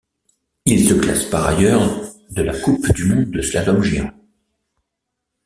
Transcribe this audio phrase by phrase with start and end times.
[0.65, 1.85] Il se classe par ailleurs
[2.31, 4.09] de la coupe du monde de slalom géant.